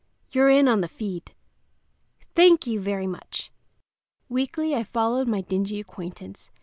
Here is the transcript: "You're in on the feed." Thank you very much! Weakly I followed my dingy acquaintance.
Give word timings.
"You're 0.31 0.49
in 0.49 0.67
on 0.67 0.81
the 0.81 0.87
feed." 0.87 1.35
Thank 2.33 2.65
you 2.65 2.79
very 2.79 3.05
much! 3.05 3.51
Weakly 4.29 4.73
I 4.73 4.83
followed 4.83 5.27
my 5.27 5.41
dingy 5.41 5.79
acquaintance. 5.79 6.49